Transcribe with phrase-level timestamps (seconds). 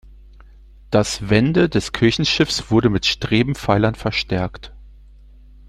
[0.89, 4.73] Das Wände des Kirchenschiffs wurden mit Strebepfeilern verstärkt.